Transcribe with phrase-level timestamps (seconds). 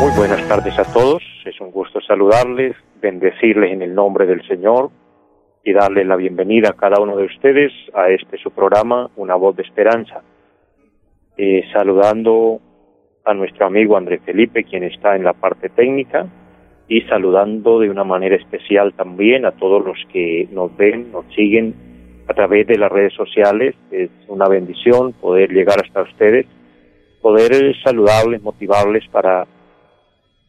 [0.00, 4.90] Muy buenas tardes a todos, es un gusto saludarles bendecirles en el nombre del Señor
[5.62, 9.54] y darles la bienvenida a cada uno de ustedes a este su programa, Una Voz
[9.56, 10.22] de Esperanza.
[11.36, 12.60] Eh, saludando
[13.24, 16.26] a nuestro amigo André Felipe, quien está en la parte técnica,
[16.88, 21.74] y saludando de una manera especial también a todos los que nos ven, nos siguen
[22.26, 23.74] a través de las redes sociales.
[23.90, 26.46] Es una bendición poder llegar hasta ustedes,
[27.24, 29.46] poder saludarles, motivarles para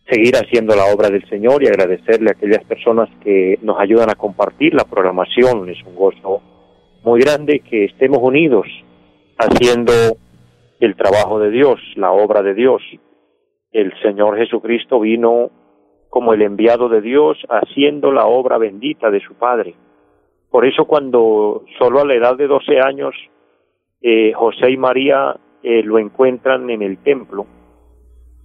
[0.09, 4.15] seguir haciendo la obra del Señor y agradecerle a aquellas personas que nos ayudan a
[4.15, 5.69] compartir la programación.
[5.69, 6.41] Es un gozo
[7.01, 8.67] muy grande que estemos unidos
[9.37, 9.93] haciendo
[10.81, 12.81] el trabajo de Dios, la obra de Dios.
[13.71, 15.51] El Señor Jesucristo vino
[16.09, 19.75] como el enviado de Dios haciendo la obra bendita de su Padre.
[20.51, 23.15] Por eso cuando solo a la edad de 12 años
[24.01, 27.47] eh, José y María eh, lo encuentran en el templo,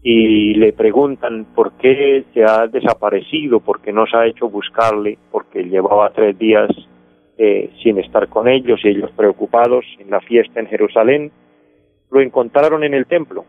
[0.02, 5.18] y le preguntan por qué se ha desaparecido, por qué no se ha hecho buscarle,
[5.30, 6.70] porque llevaba tres días
[7.36, 11.30] eh, sin estar con ellos y ellos preocupados en la fiesta en Jerusalén,
[12.10, 13.44] lo encontraron en el templo.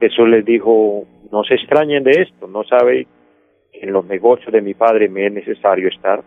[0.00, 3.06] Jesús les dijo, no se extrañen de esto, no sabe
[3.70, 6.22] que en los negocios de mi Padre me es necesario estar.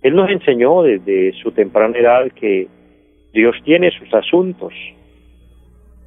[0.00, 2.66] Él nos enseñó desde su temprana edad que
[3.34, 4.72] Dios tiene sus asuntos,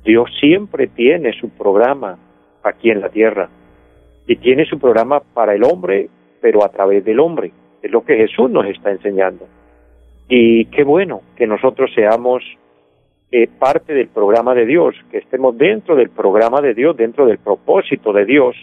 [0.05, 2.19] Dios siempre tiene su programa,
[2.63, 3.49] aquí en la tierra.
[4.27, 6.09] Y tiene su programa para el hombre,
[6.41, 7.51] pero a través del hombre.
[7.81, 9.47] Es lo que Jesús nos está enseñando.
[10.29, 12.43] Y qué bueno que nosotros seamos
[13.31, 17.39] eh, parte del programa de Dios, que estemos dentro del programa de Dios, dentro del
[17.39, 18.55] propósito de Dios,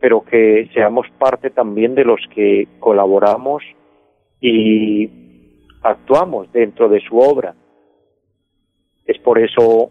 [0.00, 3.62] pero que seamos parte también de los que colaboramos
[4.40, 5.10] y
[5.82, 7.54] actuamos dentro de su obra.
[9.06, 9.90] Es por eso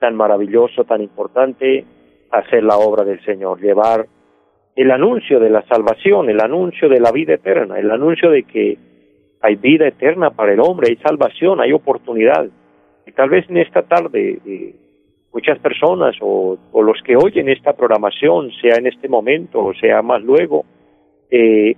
[0.00, 1.84] tan maravilloso, tan importante
[2.30, 4.06] hacer la obra del Señor, llevar
[4.74, 8.78] el anuncio de la salvación, el anuncio de la vida eterna, el anuncio de que
[9.40, 12.46] hay vida eterna para el hombre, hay salvación, hay oportunidad.
[13.06, 14.74] Y tal vez en esta tarde eh,
[15.32, 20.22] muchas personas o, los que oyen esta programación, sea en este momento o sea más
[20.22, 20.64] luego,
[21.30, 21.74] eh,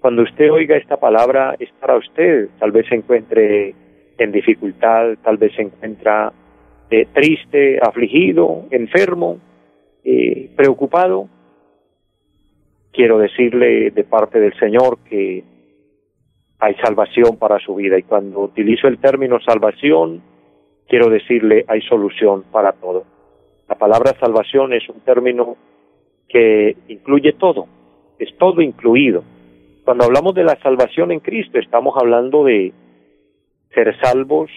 [0.00, 3.74] cuando usted oiga esta palabra es para usted, tal vez se encuentre
[4.18, 6.32] en dificultad, tal vez se encuentra
[6.90, 9.38] eh, triste, afligido, enfermo,
[10.04, 11.28] eh, preocupado,
[12.92, 15.44] quiero decirle de parte del Señor que
[16.58, 20.22] hay salvación para su vida y cuando utilizo el término salvación,
[20.88, 23.04] quiero decirle hay solución para todo.
[23.68, 25.56] La palabra salvación es un término
[26.28, 27.66] que incluye todo,
[28.18, 29.24] es todo incluido.
[29.84, 32.72] Cuando hablamos de la salvación en Cristo, estamos hablando de
[33.74, 34.50] ser salvos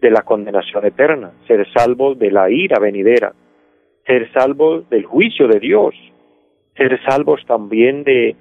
[0.00, 3.32] de la condenación eterna, ser salvos de la ira venidera,
[4.06, 5.94] ser salvos del juicio de Dios,
[6.76, 8.36] ser salvos también de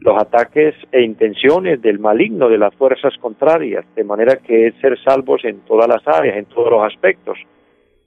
[0.00, 4.98] los ataques e intenciones del maligno, de las fuerzas contrarias, de manera que es ser
[5.02, 7.38] salvos en todas las áreas, en todos los aspectos,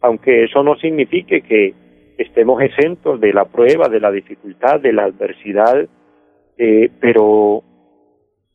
[0.01, 1.73] aunque eso no signifique que
[2.17, 5.87] estemos exentos de la prueba, de la dificultad, de la adversidad,
[6.57, 7.63] eh, pero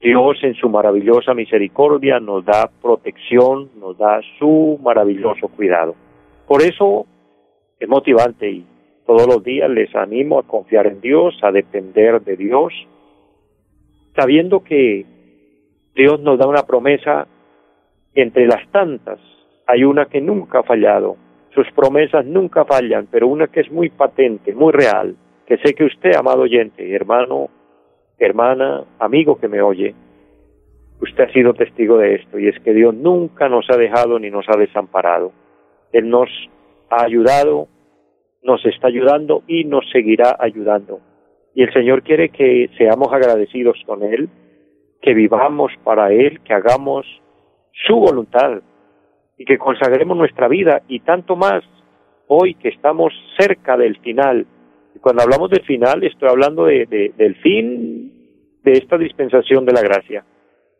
[0.01, 5.97] Dios en su maravillosa misericordia nos da protección, nos da su maravilloso cuidado.
[6.47, 7.07] Por eso
[7.81, 8.65] es motivante y
[9.07, 12.73] todos los días les animo a confiar en Dios, a depender de Dios,
[14.15, 15.05] sabiendo que
[15.97, 17.27] Dios nos da una promesa
[18.15, 19.19] entre las tantas.
[19.67, 21.17] Hay una que nunca ha fallado.
[21.53, 25.85] Sus promesas nunca fallan, pero una que es muy patente, muy real, que sé que
[25.85, 27.49] usted, amado oyente, hermano,
[28.19, 29.95] hermana, amigo que me oye,
[31.01, 34.31] usted ha sido testigo de esto, y es que Dios nunca nos ha dejado ni
[34.31, 35.33] nos ha desamparado.
[35.93, 36.29] Él nos
[36.91, 37.69] ha ayudado,
[38.43, 41.01] nos está ayudando y nos seguirá ayudando.
[41.55, 44.29] Y el Señor quiere que seamos agradecidos con Él,
[45.01, 47.07] que vivamos para Él, que hagamos
[47.87, 48.63] su voluntad
[49.37, 51.63] y que consagremos nuestra vida y tanto más
[52.27, 54.47] hoy que estamos cerca del final.
[55.01, 60.25] Cuando hablamos del final, estoy hablando de, del fin de esta dispensación de la gracia.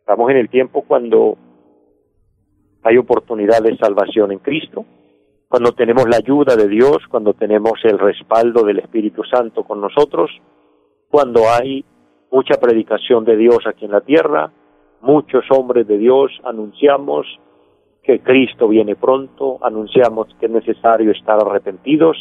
[0.01, 1.37] Estamos en el tiempo cuando
[2.83, 4.85] hay oportunidad de salvación en Cristo,
[5.49, 10.31] cuando tenemos la ayuda de Dios, cuando tenemos el respaldo del Espíritu Santo con nosotros,
[11.11, 11.85] cuando hay
[12.31, 14.51] mucha predicación de Dios aquí en la tierra,
[15.01, 17.27] muchos hombres de Dios anunciamos
[18.03, 22.17] que Cristo viene pronto, anunciamos que es necesario estar arrepentidos,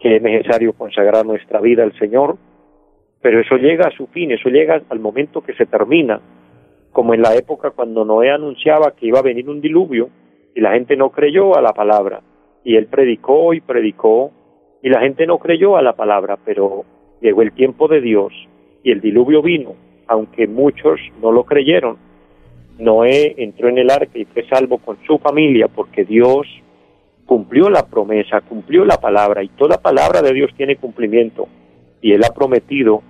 [0.00, 2.36] que es necesario consagrar nuestra vida al Señor,
[3.20, 6.20] pero eso llega a su fin, eso llega al momento que se termina,
[6.92, 10.08] como en la época cuando Noé anunciaba que iba a venir un diluvio
[10.54, 12.22] y la gente no creyó a la palabra,
[12.64, 14.30] y él predicó y predicó
[14.82, 16.84] y la gente no creyó a la palabra, pero
[17.20, 18.32] llegó el tiempo de Dios
[18.82, 19.74] y el diluvio vino,
[20.06, 21.96] aunque muchos no lo creyeron.
[22.78, 26.46] Noé entró en el arca y fue salvo con su familia porque Dios
[27.28, 31.46] cumplió la promesa, cumplió la palabra y toda palabra de Dios tiene cumplimiento
[32.00, 33.02] y Él ha prometido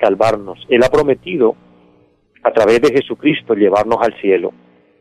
[0.00, 1.54] salvarnos, Él ha prometido
[2.42, 4.54] a través de Jesucristo llevarnos al cielo,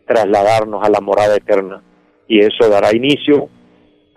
[0.05, 1.81] trasladarnos a la morada eterna
[2.27, 3.47] y eso dará inicio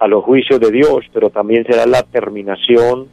[0.01, 3.07] a los juicios de Dios, pero también será la terminación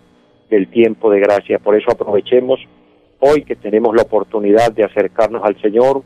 [0.49, 1.59] del tiempo de gracia.
[1.59, 2.59] Por eso aprovechemos
[3.19, 6.01] hoy que tenemos la oportunidad de acercarnos al Señor,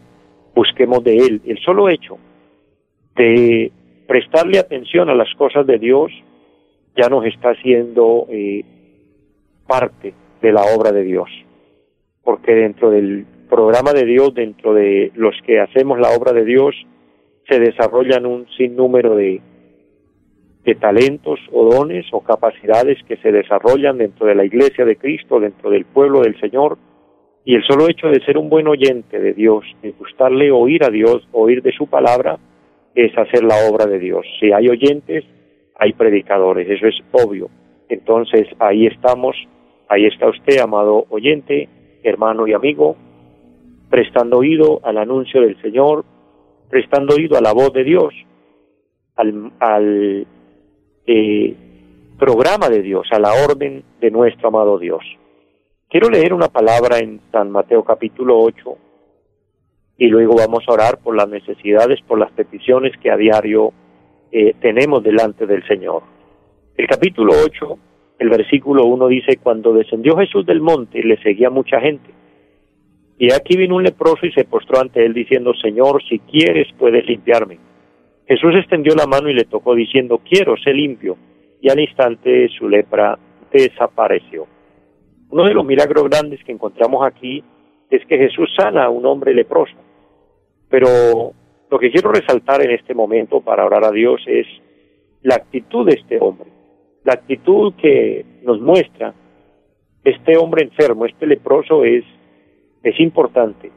[0.53, 1.41] busquemos de Él.
[1.45, 2.17] El solo hecho
[3.15, 3.71] de
[4.11, 6.11] prestarle atención a las cosas de Dios
[6.97, 8.61] ya nos está haciendo eh,
[9.65, 11.29] parte de la obra de Dios.
[12.21, 16.75] Porque dentro del programa de Dios, dentro de los que hacemos la obra de Dios,
[17.47, 19.39] se desarrollan un sinnúmero de,
[20.65, 25.39] de talentos o dones o capacidades que se desarrollan dentro de la iglesia de Cristo,
[25.39, 26.77] dentro del pueblo del Señor,
[27.45, 30.89] y el solo hecho de ser un buen oyente de Dios, de gustarle oír a
[30.89, 32.37] Dios, oír de su palabra,
[32.95, 34.25] es hacer la obra de Dios.
[34.39, 35.23] Si hay oyentes,
[35.75, 37.49] hay predicadores, eso es obvio.
[37.89, 39.35] Entonces ahí estamos,
[39.89, 41.69] ahí está usted, amado oyente,
[42.03, 42.95] hermano y amigo,
[43.89, 46.05] prestando oído al anuncio del Señor,
[46.69, 48.13] prestando oído a la voz de Dios,
[49.15, 50.25] al,
[51.05, 51.55] eh,
[52.17, 55.03] programa de Dios, a la orden de nuestro amado Dios.
[55.89, 58.77] Quiero leer una palabra en San Mateo capítulo 8
[60.01, 63.71] y luego vamos a orar por las necesidades, por las peticiones que a diario
[64.31, 66.01] eh, tenemos delante del Señor.
[66.75, 67.77] El capítulo 8,
[68.17, 72.09] el versículo 1 dice, cuando descendió Jesús del monte le seguía mucha gente.
[73.19, 77.05] Y aquí vino un leproso y se postró ante él diciendo, Señor, si quieres puedes
[77.05, 77.59] limpiarme.
[78.27, 81.15] Jesús extendió la mano y le tocó diciendo, quiero, sé limpio.
[81.61, 83.19] Y al instante su lepra
[83.53, 84.47] desapareció.
[85.29, 87.43] Uno de los milagros grandes que encontramos aquí
[87.91, 89.75] es que Jesús sana a un hombre leproso.
[90.71, 91.33] Pero
[91.69, 94.47] lo que quiero resaltar en este momento para orar a Dios es
[95.21, 96.49] la actitud de este hombre,
[97.03, 99.13] la actitud que nos muestra
[100.03, 102.03] este hombre enfermo, este leproso es,
[102.81, 103.69] es importante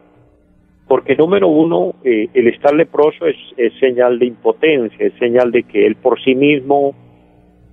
[0.86, 3.36] porque número uno, eh, el estar leproso es,
[3.80, 6.94] señal de impotencia, es señal de que él por sí mismo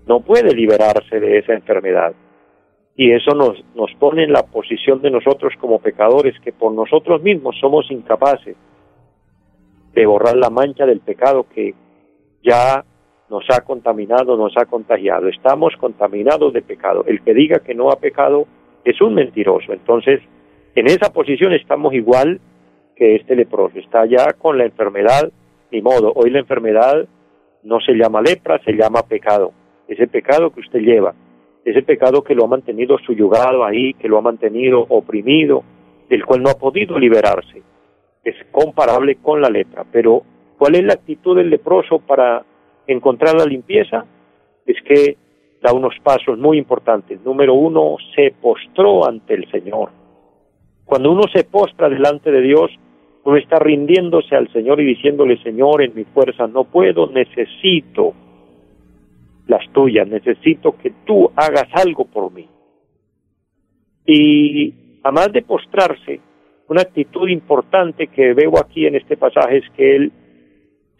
[0.08, 2.14] no puede liberarse de esa enfermedad.
[2.96, 7.22] Y eso nos, nos pone en la posición de nosotros como pecadores, que por nosotros
[7.22, 8.56] mismos somos incapaces
[9.94, 11.74] de borrar la mancha del pecado que
[12.44, 12.84] ya
[13.30, 15.28] nos ha contaminado, nos ha contagiado.
[15.28, 17.04] Estamos contaminados de pecado.
[17.08, 18.46] El que diga que no ha pecado
[18.84, 19.74] es un mentiroso.
[19.74, 20.22] Entonces,
[20.76, 22.40] en esa posición estamos igual
[22.96, 25.32] que este leproso está ya con la enfermedad,
[25.72, 27.08] ni modo, hoy la enfermedad
[27.64, 29.54] no se llama lepra, se llama pecado,
[29.88, 31.14] ese pecado que usted lleva,
[31.64, 35.64] ese pecado que lo ha mantenido suyugado ahí, que lo ha mantenido oprimido,
[36.10, 37.62] del cual no ha podido liberarse,
[38.24, 40.24] es comparable con la lepra, pero
[40.58, 42.46] ¿cuál es la actitud del leproso para
[42.88, 44.06] encontrar la limpieza?
[44.66, 45.18] Es que
[45.62, 47.22] da unos pasos muy importantes.
[47.24, 49.90] Número uno, se postró ante el Señor.
[50.86, 52.72] Cuando uno se postra delante de Dios,
[53.24, 58.14] uno está rindiéndose al Señor y diciéndole, Señor, en mi fuerza no puedo, necesito
[59.48, 62.48] las tuyas, necesito que tú hagas algo por mí.
[64.06, 64.74] Y
[65.04, 66.20] además de postrarse,
[66.72, 70.12] una actitud importante que veo aquí en este pasaje es que él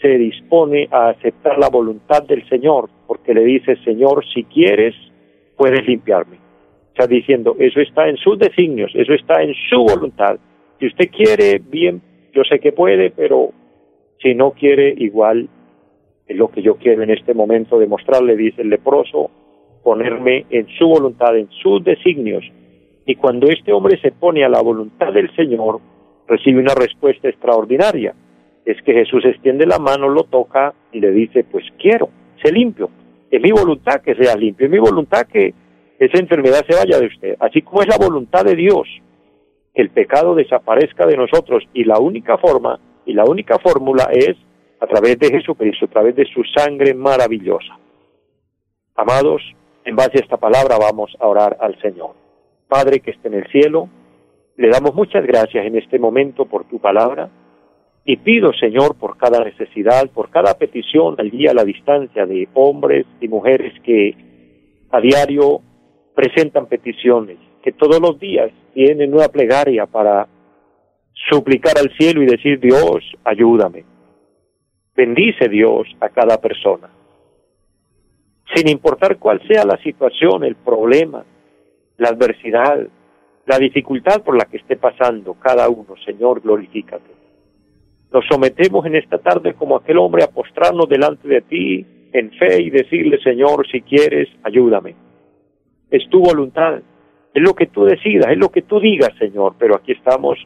[0.02, 4.94] se dispone a aceptar la voluntad del Señor, porque le dice, Señor, si quieres,
[5.56, 6.40] puedes limpiarme.
[6.90, 10.38] Está diciendo, eso está en sus designios, eso está en su voluntad.
[10.78, 12.02] Si usted quiere, bien
[12.34, 13.54] yo sé que puede, pero
[14.22, 15.48] si no quiere, igual
[16.28, 19.32] es lo que yo quiero en este momento demostrarle, dice el leproso,
[19.86, 22.44] ponerme en su voluntad, en sus designios.
[23.06, 25.80] Y cuando este hombre se pone a la voluntad del Señor,
[26.28, 28.14] recibe una respuesta extraordinaria.
[28.66, 32.10] Es que Jesús extiende la mano, lo toca y le dice, pues quiero,
[32.44, 32.90] sé limpio.
[33.30, 35.54] Es mi voluntad que sea limpio, es mi voluntad que
[35.98, 37.36] esa enfermedad se vaya de usted.
[37.40, 38.88] Así como es la voluntad de Dios
[39.74, 44.36] el pecado desaparezca de nosotros y la única forma y la única fórmula es
[44.80, 47.78] a través de Jesucristo, a través de su sangre maravillosa.
[48.96, 49.42] Amados,
[49.86, 52.21] en base a esta palabra vamos a orar al Señor.
[52.72, 53.90] Padre que esté en el cielo,
[54.56, 57.30] le damos muchas gracias en este momento por tu palabra
[58.06, 62.48] y pido, Señor, por cada necesidad, por cada petición al día a la distancia de
[62.54, 64.16] hombres y mujeres que
[64.90, 65.60] a diario
[66.16, 70.30] presentan peticiones, que todos los días tienen una plegaria para
[71.30, 73.84] suplicar al cielo y decir, Dios, ayúdame.
[74.96, 76.90] Bendice Dios a cada persona.
[78.56, 81.26] Sin importar cuál sea la situación, el problema,
[82.02, 82.80] la adversidad,
[83.46, 87.12] la dificultad por la que esté pasando cada uno, Señor, glorifícate.
[88.12, 92.60] Nos sometemos en esta tarde como aquel hombre a postrarnos delante de ti en fe
[92.60, 94.96] y decirle, Señor, si quieres, ayúdame.
[95.92, 96.82] Es tu voluntad,
[97.36, 100.40] es lo que tú decidas, es lo que tú digas, Señor, pero aquí estamos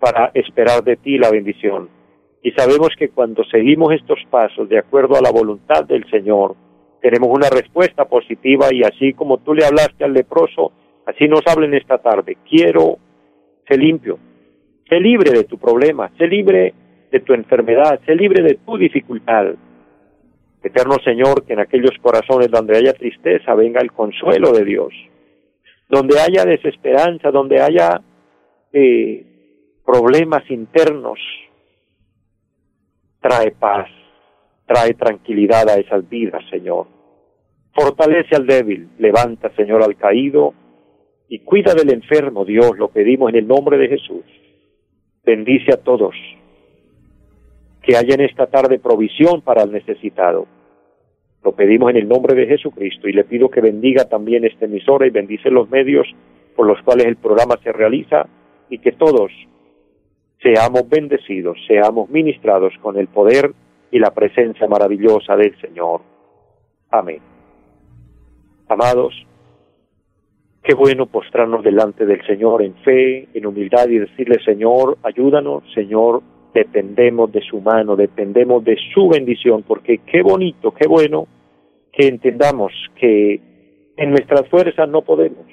[0.00, 1.88] para esperar de ti la bendición.
[2.42, 6.56] Y sabemos que cuando seguimos estos pasos de acuerdo a la voluntad del Señor,
[7.00, 10.72] tenemos una respuesta positiva y así como tú le hablaste al leproso,
[11.08, 12.36] así nos hablen esta tarde.
[12.48, 12.98] Quiero
[13.66, 14.18] ser limpio,
[14.88, 16.74] sé libre de tu problema, sé libre
[17.10, 19.46] de tu enfermedad, sé libre de tu dificultad.
[20.62, 24.92] Eterno Señor, que en aquellos corazones donde haya tristeza venga el consuelo de Dios,
[25.88, 28.02] donde haya desesperanza, donde haya
[28.72, 29.24] eh,
[29.86, 31.18] problemas internos,
[33.20, 33.88] trae paz,
[34.66, 36.86] trae tranquilidad a esas vidas, Señor.
[37.72, 40.52] Fortalece al débil, levanta, Señor, al caído
[41.28, 44.24] y cuida del enfermo, Dios, lo pedimos en el nombre de Jesús.
[45.24, 46.14] Bendice a todos.
[47.82, 50.46] Que haya en esta tarde provisión para el necesitado.
[51.44, 55.06] Lo pedimos en el nombre de Jesucristo y le pido que bendiga también esta emisora
[55.06, 56.06] y bendice los medios
[56.56, 58.26] por los cuales el programa se realiza
[58.68, 59.30] y que todos
[60.42, 63.52] seamos bendecidos, seamos ministrados con el poder
[63.90, 66.00] y la presencia maravillosa del Señor.
[66.90, 67.20] Amén.
[68.68, 69.14] Amados,
[70.68, 76.20] qué bueno postrarnos delante del Señor en fe, en humildad y decirle, Señor, ayúdanos, Señor,
[76.52, 81.26] dependemos de su mano, dependemos de su bendición, porque qué bonito, qué bueno
[81.90, 82.70] que entendamos
[83.00, 83.40] que
[83.96, 85.46] en nuestras fuerzas no podemos,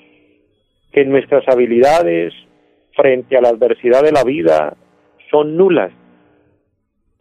[0.92, 2.34] que en nuestras habilidades
[2.94, 4.76] frente a la adversidad de la vida
[5.32, 5.94] son nulas.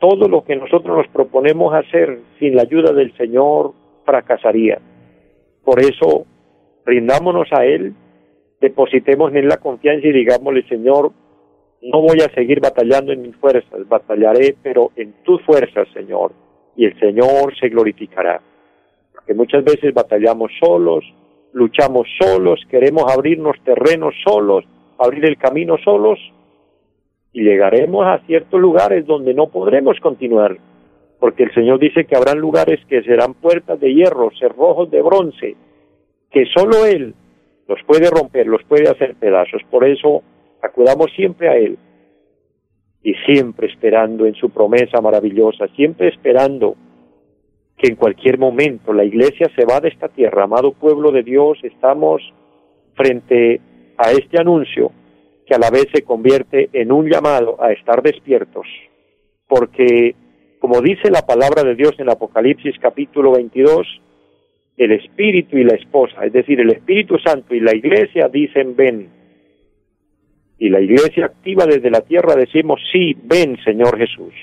[0.00, 3.72] Todo lo que nosotros nos proponemos hacer sin la ayuda del Señor
[4.04, 4.80] fracasaría.
[5.62, 6.26] Por eso,
[6.84, 7.94] rindámonos a Él,
[8.60, 11.12] depositemos en Él la confianza y digámosle, Señor,
[11.82, 16.32] no voy a seguir batallando en mis fuerzas, batallaré, pero en tus fuerzas, Señor,
[16.76, 18.40] y el Señor se glorificará.
[19.12, 21.04] Porque muchas veces batallamos solos,
[21.52, 24.64] luchamos solos, queremos abrirnos terrenos solos,
[24.98, 26.18] abrir el camino solos
[27.32, 30.56] y llegaremos a ciertos lugares donde no podremos continuar,
[31.20, 35.56] porque el Señor dice que habrán lugares que serán puertas de hierro, cerrojos de bronce,
[36.34, 37.14] que solo Él
[37.68, 39.62] los puede romper, los puede hacer pedazos.
[39.70, 40.22] Por eso
[40.60, 41.78] acudamos siempre a Él
[43.04, 46.74] y siempre esperando en su promesa maravillosa, siempre esperando
[47.76, 50.42] que en cualquier momento la iglesia se va de esta tierra.
[50.42, 52.20] Amado pueblo de Dios, estamos
[52.94, 53.60] frente
[53.96, 54.90] a este anuncio
[55.46, 58.66] que a la vez se convierte en un llamado a estar despiertos,
[59.46, 60.16] porque
[60.58, 63.86] como dice la palabra de Dios en Apocalipsis capítulo 22,
[64.76, 69.08] el Espíritu y la esposa, es decir, el Espíritu Santo y la iglesia dicen ven.
[70.58, 74.34] Y la iglesia activa desde la tierra decimos sí, ven Señor Jesús.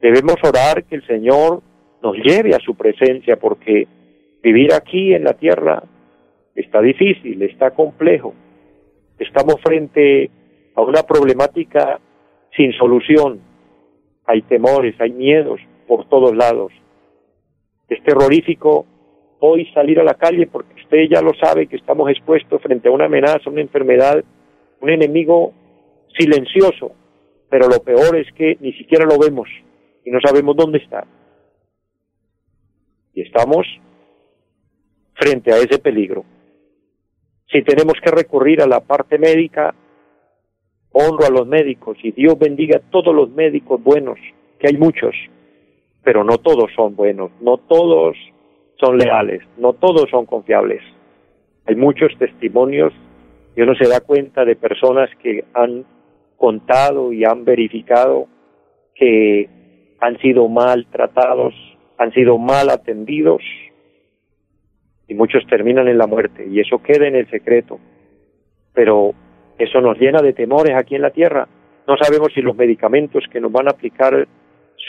[0.00, 1.62] Debemos orar que el Señor
[2.02, 3.86] nos lleve a su presencia porque
[4.42, 5.82] vivir aquí en la tierra
[6.54, 8.34] está difícil, está complejo.
[9.18, 10.30] Estamos frente
[10.74, 12.00] a una problemática
[12.56, 13.40] sin solución.
[14.26, 16.72] Hay temores, hay miedos por todos lados.
[17.88, 18.86] Es terrorífico
[19.44, 22.92] hoy salir a la calle porque usted ya lo sabe que estamos expuestos frente a
[22.92, 24.22] una amenaza, una enfermedad,
[24.80, 25.52] un enemigo
[26.16, 26.92] silencioso,
[27.50, 29.48] pero lo peor es que ni siquiera lo vemos
[30.04, 31.04] y no sabemos dónde está.
[33.14, 33.66] Y estamos
[35.14, 36.24] frente a ese peligro.
[37.50, 39.74] Si tenemos que recurrir a la parte médica,
[40.92, 44.18] honro a los médicos y Dios bendiga a todos los médicos buenos,
[44.60, 45.14] que hay muchos,
[46.04, 48.16] pero no todos son buenos, no todos
[48.82, 50.82] son leales, no todos son confiables.
[51.66, 52.92] Hay muchos testimonios
[53.54, 55.84] y uno se da cuenta de personas que han
[56.36, 58.26] contado y han verificado
[58.94, 59.48] que
[60.00, 61.54] han sido maltratados,
[61.98, 63.42] han sido mal atendidos
[65.06, 67.78] y muchos terminan en la muerte y eso queda en el secreto.
[68.74, 69.12] Pero
[69.58, 71.46] eso nos llena de temores aquí en la tierra.
[71.86, 74.26] No sabemos si los medicamentos que nos van a aplicar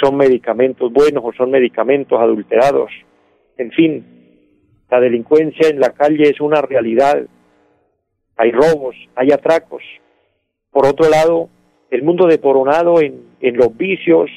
[0.02, 2.90] son medicamentos buenos o son medicamentos adulterados.
[3.58, 4.06] En fin,
[4.94, 7.26] La delincuencia en la calle es una realidad.
[8.38, 9.82] Hay robos, hay atracos.
[10.70, 11.50] Por otro lado,
[11.90, 14.30] el mundo deporonado en, en los vicios,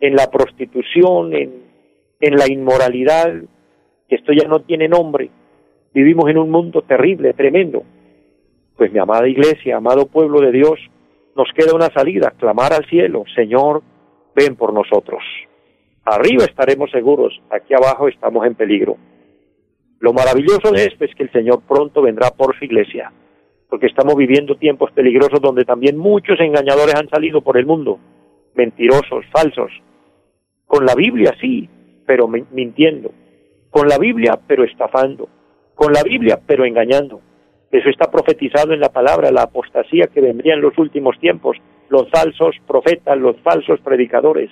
[0.00, 1.62] en la prostitución, en,
[2.20, 3.32] en la inmoralidad,
[4.08, 5.30] esto ya no tiene nombre.
[5.94, 7.82] Vivimos en un mundo terrible, tremendo.
[8.76, 10.78] Pues mi amada iglesia, amado pueblo de Dios,
[11.34, 13.82] nos queda una salida, clamar al cielo, Señor,
[14.34, 15.22] ven por nosotros.
[16.06, 18.96] Arriba estaremos seguros, aquí abajo estamos en peligro.
[19.98, 23.12] Lo maravilloso de esto es que el Señor pronto vendrá por su iglesia,
[23.68, 27.98] porque estamos viviendo tiempos peligrosos donde también muchos engañadores han salido por el mundo,
[28.54, 29.72] mentirosos, falsos,
[30.66, 31.68] con la Biblia sí,
[32.06, 33.10] pero mintiendo,
[33.70, 35.28] con la Biblia pero estafando,
[35.74, 37.20] con la Biblia pero engañando.
[37.72, 41.56] Eso está profetizado en la palabra, la apostasía que vendría en los últimos tiempos,
[41.88, 44.50] los falsos profetas, los falsos predicadores.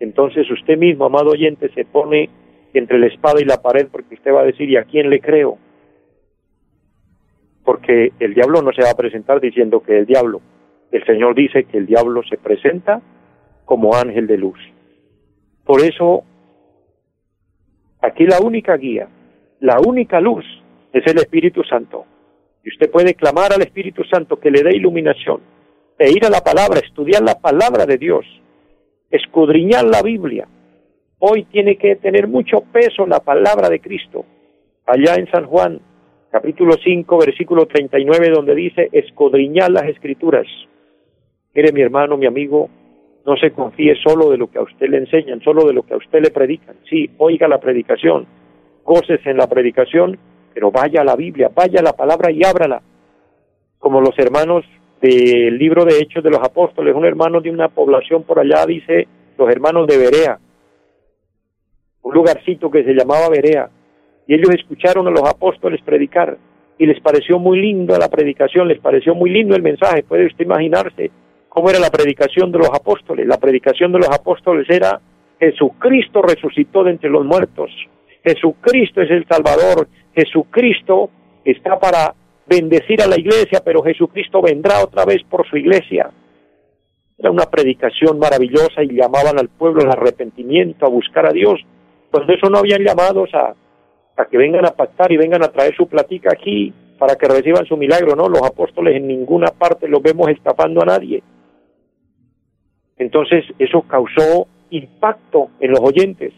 [0.00, 2.30] Entonces usted mismo, amado oyente, se pone
[2.72, 5.20] entre la espada y la pared porque usted va a decir, ¿y a quién le
[5.20, 5.58] creo?
[7.64, 10.40] Porque el diablo no se va a presentar diciendo que es el diablo.
[10.90, 13.02] El Señor dice que el diablo se presenta
[13.66, 14.58] como ángel de luz.
[15.64, 16.24] Por eso,
[18.00, 19.08] aquí la única guía,
[19.60, 20.44] la única luz
[20.92, 22.06] es el Espíritu Santo.
[22.64, 25.40] Y usted puede clamar al Espíritu Santo que le dé iluminación,
[25.98, 28.24] e ir a la palabra, estudiar la palabra de Dios,
[29.10, 30.46] escudriñar la Biblia.
[31.18, 34.24] Hoy tiene que tener mucho peso la palabra de Cristo.
[34.86, 35.80] Allá en San Juan,
[36.30, 40.46] capítulo 5, versículo 39, donde dice, escudriñar las escrituras.
[41.54, 42.70] Mire mi hermano, mi amigo,
[43.26, 45.94] no se confíe solo de lo que a usted le enseñan, solo de lo que
[45.94, 46.76] a usted le predican.
[46.88, 48.26] Sí, oiga la predicación,
[48.84, 50.18] goces en la predicación,
[50.54, 52.82] pero vaya a la Biblia, vaya a la palabra y ábrala.
[53.78, 54.64] Como los hermanos
[55.00, 59.08] del libro de Hechos de los Apóstoles, un hermano de una población por allá dice,
[59.38, 60.38] los hermanos de Berea,
[62.02, 63.70] un lugarcito que se llamaba Berea,
[64.26, 66.36] y ellos escucharon a los apóstoles predicar
[66.78, 70.44] y les pareció muy lindo la predicación, les pareció muy lindo el mensaje, puede usted
[70.44, 71.10] imaginarse
[71.48, 73.26] cómo era la predicación de los apóstoles.
[73.26, 75.00] La predicación de los apóstoles era
[75.38, 77.70] Jesucristo resucitó de entre los muertos,
[78.24, 81.10] Jesucristo es el Salvador, Jesucristo
[81.44, 82.14] está para
[82.50, 86.10] bendecir a la iglesia, pero Jesucristo vendrá otra vez por su iglesia.
[87.16, 91.60] Era una predicación maravillosa y llamaban al pueblo al arrepentimiento, a buscar a Dios.
[92.10, 93.54] Cuando eso no habían llamados a,
[94.16, 97.66] a que vengan a pactar y vengan a traer su platica aquí para que reciban
[97.66, 101.22] su milagro, no, los apóstoles en ninguna parte los vemos estafando a nadie.
[102.98, 106.32] Entonces eso causó impacto en los oyentes.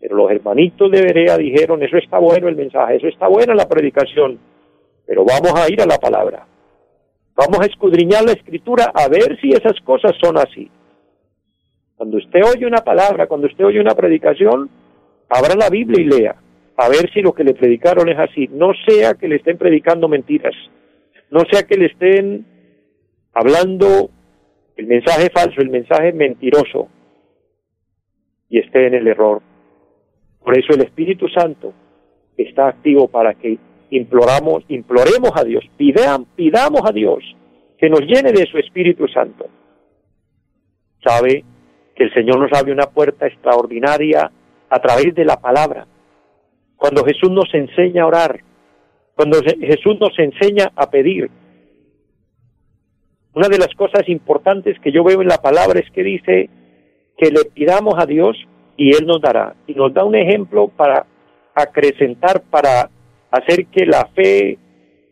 [0.00, 3.68] Pero los hermanitos de Berea dijeron, eso está bueno el mensaje, eso está buena la
[3.68, 4.38] predicación,
[5.06, 6.46] pero vamos a ir a la palabra.
[7.34, 10.70] Vamos a escudriñar la escritura a ver si esas cosas son así.
[11.96, 14.68] Cuando usted oye una palabra, cuando usted oye una predicación,
[15.28, 16.36] abra la Biblia y lea,
[16.76, 18.48] a ver si lo que le predicaron es así.
[18.48, 20.54] No sea que le estén predicando mentiras,
[21.30, 22.46] no sea que le estén
[23.32, 24.10] hablando
[24.76, 26.88] el mensaje falso, el mensaje mentiroso,
[28.48, 29.42] y esté en el error.
[30.42, 31.72] Por eso el Espíritu Santo
[32.36, 33.58] está activo para que
[33.90, 37.22] imploramos, imploremos a Dios, pidamos a Dios
[37.78, 39.46] que nos llene de su Espíritu Santo.
[41.04, 41.44] Sabe
[41.94, 44.30] que el Señor nos abre una puerta extraordinaria
[44.68, 45.86] a través de la palabra.
[46.76, 48.40] Cuando Jesús nos enseña a orar,
[49.14, 51.30] cuando Jesús nos enseña a pedir,
[53.34, 56.50] una de las cosas importantes que yo veo en la palabra es que dice
[57.18, 58.36] que le pidamos a Dios
[58.76, 59.54] y Él nos dará.
[59.66, 61.06] Y nos da un ejemplo para
[61.54, 62.90] acrecentar, para
[63.30, 64.58] hacer que la fe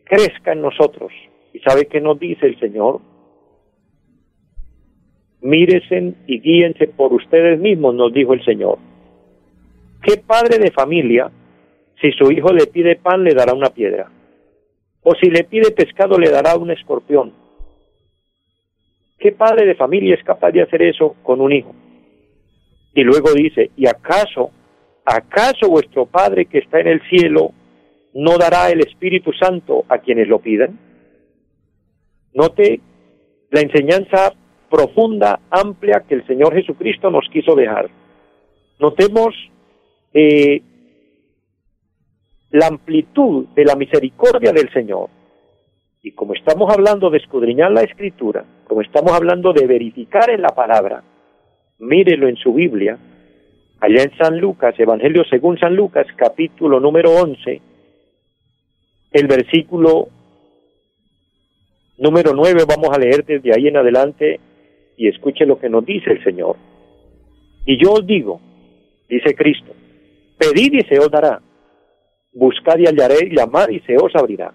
[0.03, 1.11] crezca en nosotros.
[1.53, 3.01] ¿Y sabe qué nos dice el Señor?
[5.41, 8.77] Míresen y guíense por ustedes mismos, nos dijo el Señor.
[10.01, 11.31] ¿Qué padre de familia,
[12.01, 14.11] si su hijo le pide pan, le dará una piedra?
[15.03, 17.45] O si le pide pescado, le dará un escorpión
[19.25, 21.73] ¿Qué padre de familia es capaz de hacer eso con un hijo?
[22.93, 24.51] Y luego dice, ¿y acaso,
[25.03, 27.51] acaso vuestro Padre que está en el cielo
[28.15, 30.79] no dará el Espíritu Santo a quienes lo pidan?
[32.33, 32.79] Note
[33.51, 34.33] la enseñanza
[34.69, 37.89] profunda, amplia que el Señor Jesucristo nos quiso dejar.
[38.79, 39.35] Notemos
[40.13, 40.61] eh,
[42.51, 45.09] la amplitud de la misericordia del Señor.
[46.01, 50.49] Y como estamos hablando de escudriñar la escritura, como estamos hablando de verificar en la
[50.49, 51.03] palabra,
[51.79, 52.97] mírelo en su Biblia,
[53.81, 57.61] allá en San Lucas, Evangelio según San Lucas, capítulo número 11,
[59.15, 60.09] el versículo
[61.97, 64.41] número 9, vamos a leer desde ahí en adelante
[64.97, 66.57] y escuche lo que nos dice el Señor.
[67.65, 68.41] Y yo os digo,
[69.07, 69.71] dice Cristo,
[70.37, 71.41] pedid y se os dará,
[72.33, 74.51] buscad y hallaréis, llamad y se os abrirá.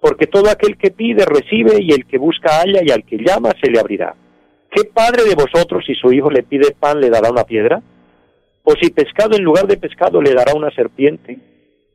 [0.00, 3.50] Porque todo aquel que pide recibe y el que busca halla y al que llama
[3.60, 4.14] se le abrirá.
[4.70, 7.82] ¿Qué padre de vosotros si su hijo le pide pan le dará una piedra?
[8.62, 11.36] ¿O si pescado en lugar de pescado le dará una serpiente?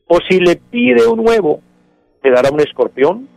[0.07, 1.61] ¿O si le pide un huevo
[2.23, 3.27] le dará un escorpión?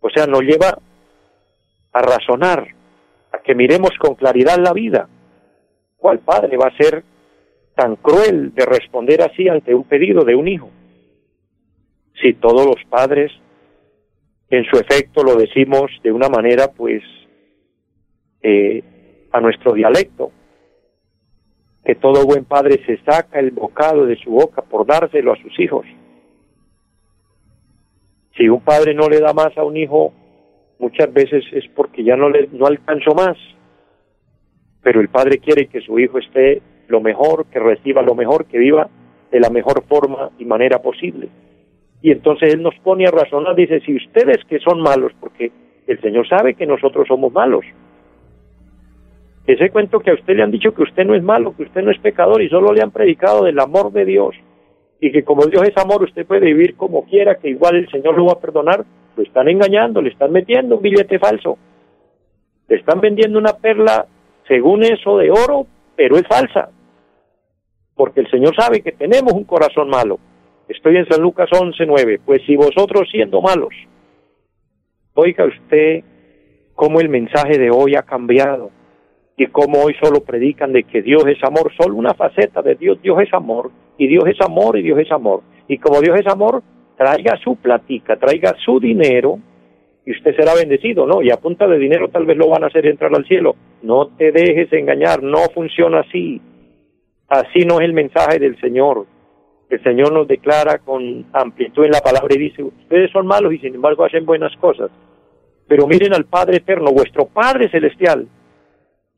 [0.00, 0.78] O sea, nos lleva
[1.92, 2.66] a razonar,
[3.32, 5.08] a que miremos con claridad la vida.
[5.96, 7.04] ¿Cuál padre va a ser
[7.74, 10.70] tan cruel de responder así ante un pedido de un hijo?
[12.20, 13.32] Si todos los padres,
[14.50, 17.02] en su efecto, lo decimos de una manera, pues,
[18.42, 18.82] eh,
[19.32, 20.30] a nuestro dialecto,
[21.84, 25.58] que todo buen padre se saca el bocado de su boca por dárselo a sus
[25.58, 25.86] hijos.
[28.36, 30.12] Si un padre no le da más a un hijo,
[30.78, 33.36] muchas veces es porque ya no le no alcanzó más.
[34.82, 38.58] Pero el padre quiere que su hijo esté lo mejor, que reciba lo mejor, que
[38.58, 38.88] viva
[39.30, 41.28] de la mejor forma y manera posible.
[42.00, 45.52] Y entonces él nos pone a razonar, dice, si ustedes que son malos, porque
[45.86, 47.64] el Señor sabe que nosotros somos malos.
[49.46, 51.82] Ese cuento que a usted le han dicho que usted no es malo, que usted
[51.82, 54.34] no es pecador y solo le han predicado del amor de Dios
[55.02, 58.16] y que como Dios es amor usted puede vivir como quiera, que igual el Señor
[58.16, 58.84] lo va a perdonar,
[59.16, 61.58] lo están engañando, le están metiendo un billete falso,
[62.68, 64.06] le están vendiendo una perla
[64.46, 66.70] según eso de oro, pero es falsa,
[67.96, 70.20] porque el Señor sabe que tenemos un corazón malo.
[70.68, 73.74] Estoy en San Lucas 11:9, pues si vosotros siendo malos,
[75.14, 76.04] oiga usted
[76.76, 78.70] cómo el mensaje de hoy ha cambiado
[79.36, 83.02] y cómo hoy solo predican de que Dios es amor, solo una faceta de Dios,
[83.02, 85.42] Dios es amor, y Dios es amor, y Dios es amor.
[85.68, 86.60] Y como Dios es amor,
[86.96, 89.38] traiga su platica, traiga su dinero,
[90.04, 91.22] y usted será bendecido, ¿no?
[91.22, 93.54] Y a punta de dinero tal vez lo van a hacer entrar al cielo.
[93.82, 96.40] No te dejes engañar, no funciona así.
[97.28, 99.06] Así no es el mensaje del Señor.
[99.70, 103.58] El Señor nos declara con amplitud en la palabra y dice, ustedes son malos y
[103.58, 104.90] sin embargo hacen buenas cosas.
[105.68, 108.26] Pero miren al Padre Eterno, vuestro Padre Celestial,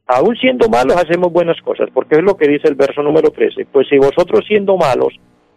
[0.07, 3.67] aún siendo malos hacemos buenas cosas, porque es lo que dice el verso número 13,
[3.73, 5.15] pues si vosotros siendo malos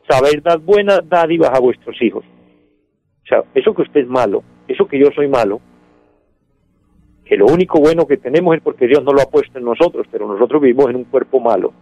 [0.07, 2.23] sabéis dar buenas dádivas a vuestros hijos.
[2.25, 5.59] O sea, eso que usted es malo, eso que yo soy malo,
[7.25, 10.07] que lo único bueno que tenemos es porque Dios no lo ha puesto en nosotros,
[10.09, 11.73] pero nosotros vivimos en un cuerpo malo.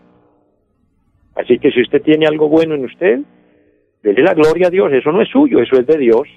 [1.36, 3.19] Así que si usted tiene algo bueno en usted,
[4.01, 6.28] dele la gloria a Dios, eso no es suyo, eso es de Dios.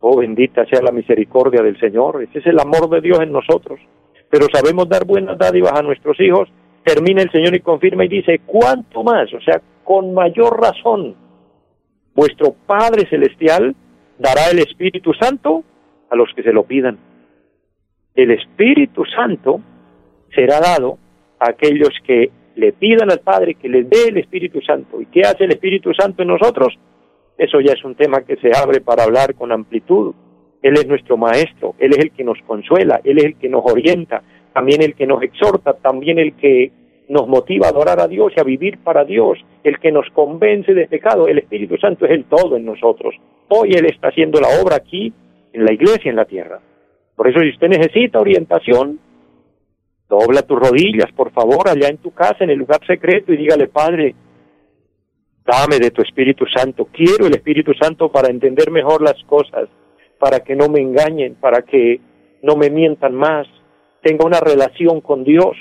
[0.00, 3.80] Oh, bendita sea la misericordia del Señor, ese es el amor de Dios en nosotros
[4.30, 6.48] pero sabemos dar buenas dádivas a nuestros hijos,
[6.84, 9.32] termina el Señor y confirma y dice, ¿cuánto más?
[9.34, 11.16] O sea, con mayor razón,
[12.14, 13.74] vuestro Padre Celestial
[14.18, 15.64] dará el Espíritu Santo
[16.10, 16.98] a los que se lo pidan.
[18.14, 19.60] El Espíritu Santo
[20.34, 20.98] será dado
[21.38, 25.00] a aquellos que le pidan al Padre que les dé el Espíritu Santo.
[25.00, 26.76] ¿Y qué hace el Espíritu Santo en nosotros?
[27.36, 30.14] Eso ya es un tema que se abre para hablar con amplitud.
[30.62, 33.62] Él es nuestro maestro, Él es el que nos consuela, Él es el que nos
[33.64, 36.72] orienta, también el que nos exhorta, también el que
[37.08, 40.74] nos motiva a adorar a Dios y a vivir para Dios, el que nos convence
[40.74, 41.26] de pecado.
[41.26, 43.14] El Espíritu Santo es el todo en nosotros.
[43.48, 45.12] Hoy Él está haciendo la obra aquí,
[45.52, 46.60] en la iglesia, en la tierra.
[47.16, 49.00] Por eso si usted necesita orientación,
[50.08, 53.68] dobla tus rodillas, por favor, allá en tu casa, en el lugar secreto, y dígale,
[53.68, 54.14] Padre,
[55.44, 56.88] dame de tu Espíritu Santo.
[56.92, 59.68] Quiero el Espíritu Santo para entender mejor las cosas
[60.18, 62.00] para que no me engañen, para que
[62.42, 63.46] no me mientan más,
[64.02, 65.56] tenga una relación con Dios.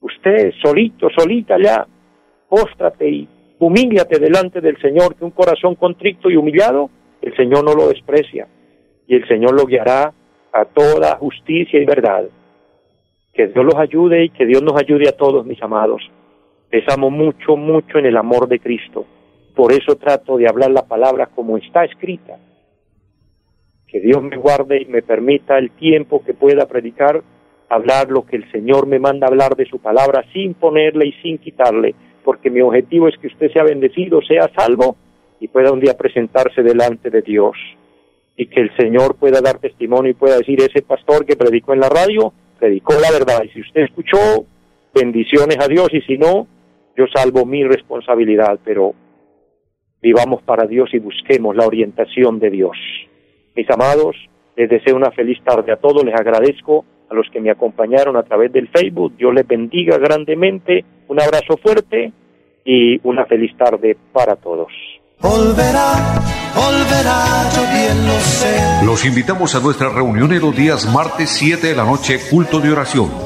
[0.00, 1.86] Usted solito, solita ya,
[2.48, 6.90] póstrate y humíllate delante del Señor, que un corazón contrito y humillado,
[7.22, 8.46] el Señor no lo desprecia
[9.06, 10.12] y el Señor lo guiará
[10.52, 12.24] a toda justicia y verdad.
[13.32, 16.02] Que Dios los ayude y que Dios nos ayude a todos, mis amados.
[16.70, 19.06] Les amo mucho, mucho en el amor de Cristo.
[19.54, 22.38] Por eso trato de hablar la palabra como está escrita
[23.88, 27.22] que Dios me guarde y me permita el tiempo que pueda predicar,
[27.68, 31.38] hablar lo que el Señor me manda hablar de su palabra sin ponerle y sin
[31.38, 31.94] quitarle,
[32.24, 34.96] porque mi objetivo es que usted sea bendecido, sea salvo
[35.40, 37.56] y pueda un día presentarse delante de Dios
[38.36, 41.80] y que el Señor pueda dar testimonio y pueda decir ese pastor que predicó en
[41.80, 44.46] la radio, predicó la verdad y si usted escuchó,
[44.94, 46.46] bendiciones a Dios y si no,
[46.96, 48.94] yo salvo mi responsabilidad, pero
[50.02, 52.76] vivamos para Dios y busquemos la orientación de Dios.
[53.56, 54.16] Mis amados,
[54.54, 58.22] les deseo una feliz tarde a todos, les agradezco a los que me acompañaron a
[58.22, 62.12] través del Facebook, Dios les bendiga grandemente, un abrazo fuerte
[62.64, 64.72] y una feliz tarde para todos.
[68.84, 72.72] Los invitamos a nuestra reunión en los días martes 7 de la noche, culto de
[72.72, 73.25] oración